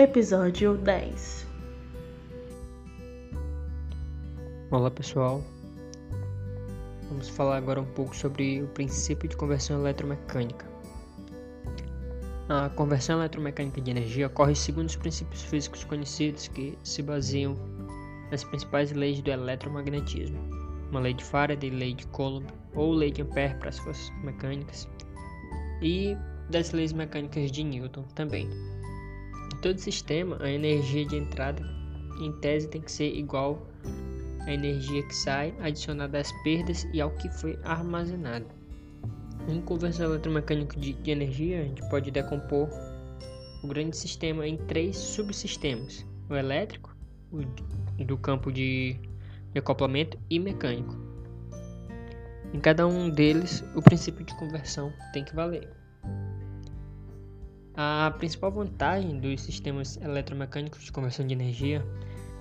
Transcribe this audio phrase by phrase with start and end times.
[0.00, 1.46] Episódio 10
[4.70, 5.44] Olá pessoal,
[7.06, 10.64] vamos falar agora um pouco sobre o princípio de conversão eletromecânica.
[12.48, 17.54] A conversão eletromecânica de energia ocorre segundo os princípios físicos conhecidos que se baseiam
[18.30, 20.38] nas principais leis do eletromagnetismo,
[20.90, 24.88] uma lei de Faraday, lei de Coulomb ou lei de Ampère para as forças mecânicas,
[25.82, 26.16] e
[26.48, 28.48] das leis mecânicas de Newton também.
[29.62, 31.62] Todo sistema, a energia de entrada,
[32.20, 33.66] em tese, tem que ser igual
[34.46, 38.46] à energia que sai, adicionada às perdas e ao que foi armazenado.
[39.48, 42.68] Em conversão eletromecânica de, de energia, a gente pode decompor
[43.62, 46.96] o grande sistema em três subsistemas: o elétrico,
[47.30, 48.96] o do campo de
[49.54, 50.96] acoplamento e mecânico.
[52.52, 55.79] Em cada um deles, o princípio de conversão tem que valer.
[57.82, 61.82] A principal vantagem dos sistemas eletromecânicos de conversão de energia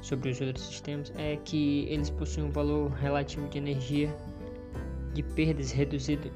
[0.02, 4.14] sobre os outros sistemas é que eles possuem um valor relativo de energia
[5.14, 6.30] de perdas reduzido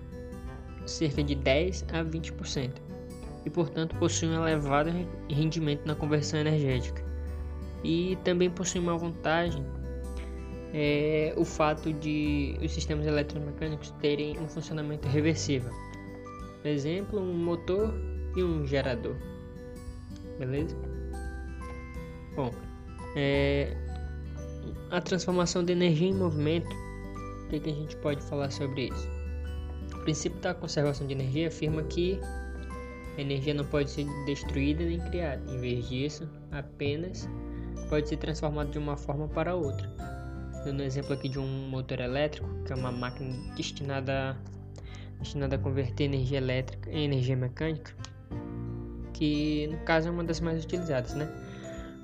[0.85, 2.71] cerca de 10 a 20%
[3.45, 4.89] e, portanto, possuem um elevado
[5.29, 7.03] rendimento na conversão energética.
[7.83, 9.65] E também possuem uma vantagem
[10.73, 15.73] é o fato de os sistemas eletromecânicos terem um funcionamento reversível.
[16.61, 17.93] Por exemplo, um motor
[18.35, 19.15] e um gerador.
[20.39, 20.75] Beleza?
[22.35, 22.51] Bom,
[23.15, 23.75] é,
[24.89, 26.75] a transformação de energia em movimento.
[27.45, 29.07] O que, que a gente pode falar sobre isso?
[29.95, 32.19] O princípio da conservação de energia afirma que
[33.17, 35.41] a energia não pode ser destruída nem criada.
[35.51, 37.29] Em vez disso, apenas
[37.89, 39.87] pode ser transformada de uma forma para outra.
[40.65, 44.35] Dando um exemplo aqui de um motor elétrico, que é uma máquina destinada,
[45.19, 47.93] destinada a converter energia elétrica em energia mecânica
[49.13, 51.27] que no caso é uma das mais utilizadas, né?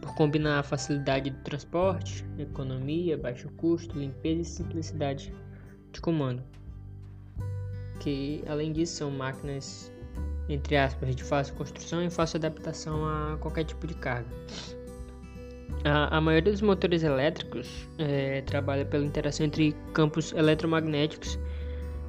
[0.01, 5.33] Por combinar a facilidade do transporte, economia, baixo custo, limpeza e simplicidade
[5.91, 6.41] de comando.
[7.99, 9.91] Que além disso são máquinas
[10.49, 14.27] entre aspas de fácil construção e fácil adaptação a qualquer tipo de carga.
[15.83, 21.39] A, a maioria dos motores elétricos é, trabalha pela interação entre campos eletromagnéticos,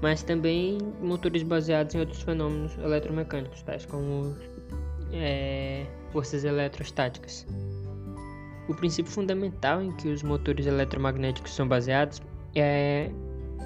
[0.01, 4.35] mas também motores baseados em outros fenômenos eletromecânicos, tais como
[5.13, 7.47] é, forças eletrostáticas.
[8.69, 12.23] O princípio fundamental em que os motores eletromagnéticos são baseados
[12.55, 13.11] é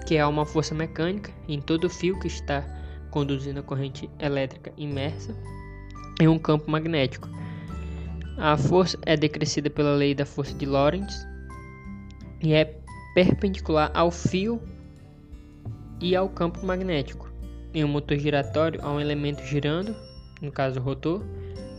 [0.07, 2.65] que há uma força mecânica em todo fio que está
[3.11, 5.35] conduzindo a corrente elétrica imersa
[6.21, 7.29] em um campo magnético.
[8.37, 11.27] A força é decrescida pela lei da força de Lorentz
[12.43, 12.77] e é
[13.15, 14.61] perpendicular ao fio
[16.01, 17.33] e ao campo magnético.
[17.73, 19.95] Em um motor giratório, há um elemento girando
[20.45, 21.23] no caso o rotor.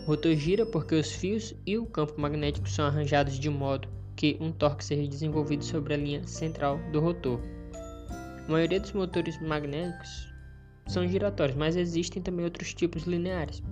[0.03, 4.37] O rotor gira porque os fios e o campo magnético são arranjados de modo que
[4.39, 7.39] um torque seja desenvolvido sobre a linha central do rotor.
[8.47, 10.33] A maioria dos motores magnéticos
[10.87, 13.63] são giratórios, mas existem também outros tipos lineares.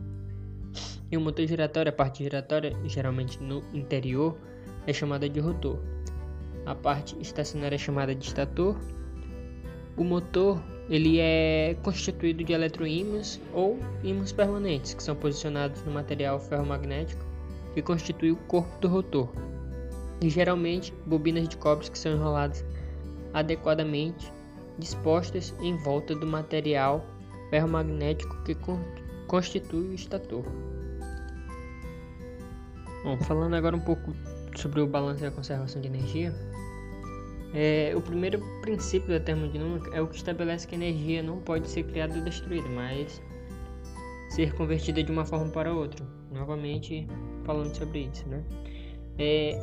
[1.11, 4.35] Em um motor giratório, a parte giratória, geralmente no interior,
[4.87, 5.79] é chamada de rotor.
[6.65, 8.75] A parte estacionária é chamada de estator.
[9.95, 16.39] O motor ele é constituído de eletroímãs ou ímãs permanentes, que são posicionados no material
[16.39, 17.23] ferromagnético
[17.73, 19.29] que constitui o corpo do rotor,
[20.21, 22.63] e geralmente bobinas de cobre que são enroladas
[23.33, 24.31] adequadamente
[24.77, 27.05] dispostas em volta do material
[27.49, 28.55] ferromagnético que
[29.27, 30.43] constitui o estator.
[33.03, 34.13] Bom, falando agora um pouco
[34.55, 36.33] sobre o balanço e a conservação de energia,
[37.53, 41.69] é, o primeiro princípio da termodinâmica é o que estabelece que a energia não pode
[41.69, 43.21] ser criada ou destruída, mas
[44.29, 46.03] ser convertida de uma forma para outra.
[46.31, 47.07] Novamente
[47.43, 48.43] falando sobre isso, né?
[49.19, 49.59] É,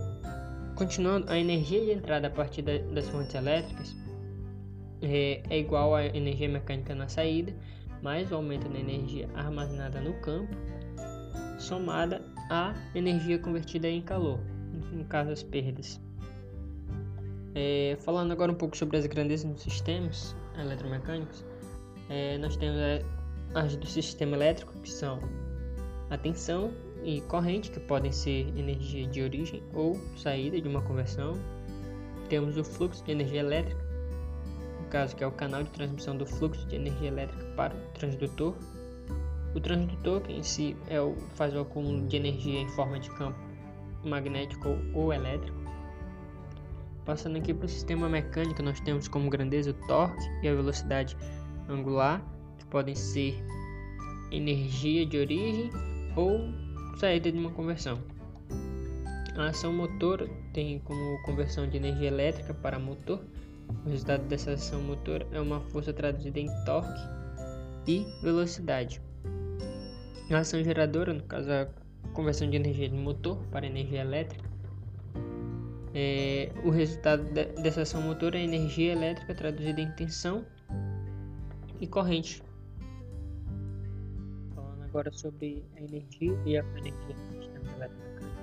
[0.77, 3.97] continuando, a energia de entrada a partir da, das fontes elétricas
[5.03, 7.53] é, é, igual à energia mecânica na saída,
[8.03, 10.55] mais o aumento da energia armazenada no campo,
[11.59, 14.39] somada à energia convertida em calor,
[14.93, 16.01] no caso as perdas.
[17.55, 21.45] É, falando agora um pouco sobre as grandezas dos sistemas eletromecânicos,
[22.09, 23.05] é, nós temos é,
[23.55, 25.19] as do sistema elétrico, que são
[26.11, 26.73] a tensão
[27.05, 31.35] e corrente, que podem ser energia de origem ou saída de uma conversão.
[32.29, 33.83] Temos o fluxo de energia elétrica,
[34.81, 37.81] no caso que é o canal de transmissão do fluxo de energia elétrica para o
[37.95, 38.55] transdutor.
[39.55, 43.11] O transdutor, que em si é o, faz o acúmulo de energia em forma de
[43.11, 43.39] campo
[44.05, 45.60] magnético ou elétrico.
[47.11, 51.17] Passando aqui para o sistema mecânico, nós temos como grandeza o torque e a velocidade
[51.69, 52.25] angular,
[52.57, 53.35] que podem ser
[54.31, 55.71] energia de origem
[56.15, 56.39] ou
[56.99, 57.99] saída de uma conversão.
[59.37, 63.21] A ação motor tem como conversão de energia elétrica para motor.
[63.85, 67.03] O resultado dessa ação motor é uma força traduzida em torque
[67.89, 69.03] e velocidade.
[70.31, 71.67] A ação geradora, no caso a
[72.13, 74.50] conversão de energia de motor para energia elétrica,
[75.95, 80.45] é, o resultado de, dessa ação motor é energia elétrica traduzida em tensão
[81.81, 82.43] e corrente.
[84.55, 88.41] Falando agora sobre a energia e a energia no sistema eletromecânico.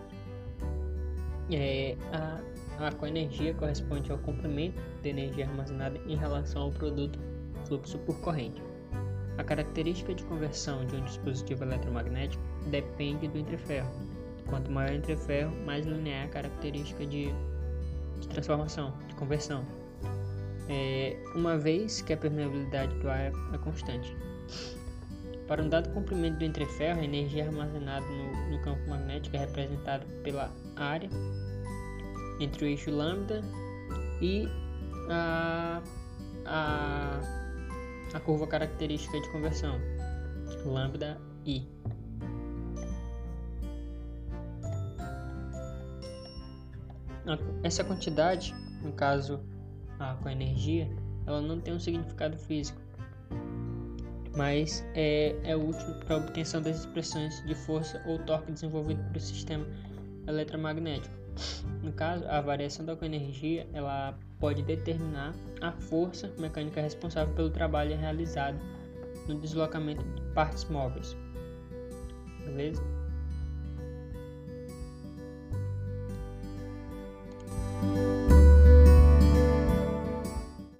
[1.51, 7.17] É, a, a coenergia corresponde ao comprimento de energia armazenada em relação ao produto
[7.65, 8.61] fluxo por corrente.
[9.37, 14.06] A característica de conversão de um dispositivo eletromagnético depende do entreferro.
[14.47, 17.27] Quanto maior o entreferro, mais linear a característica de,
[18.19, 19.63] de transformação, de conversão.
[20.69, 24.15] É, uma vez que a permeabilidade do ar é constante.
[25.47, 30.05] Para um dado comprimento do entreferro, a energia armazenada no, no campo magnético é representada
[30.23, 31.09] pela área
[32.39, 33.41] entre o eixo lambda
[34.21, 34.47] e
[35.09, 35.81] a,
[36.45, 37.37] a
[38.13, 39.79] a curva característica de conversão,
[40.65, 41.67] lambda i.
[47.63, 49.39] Essa quantidade, no caso
[49.99, 50.89] a, com a energia,
[51.25, 52.79] ela não tem um significado físico,
[54.35, 59.19] mas é, é útil para a obtenção das expressões de força ou torque desenvolvido pelo
[59.19, 59.65] sistema
[60.27, 61.15] eletromagnético.
[61.83, 67.95] No caso, a variação da coenergia ela pode determinar a força mecânica responsável pelo trabalho
[67.97, 68.57] realizado
[69.27, 71.15] no deslocamento de partes móveis.
[72.45, 72.96] Beleza?